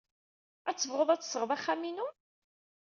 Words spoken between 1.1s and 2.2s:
ad tesɣed axxam-inu?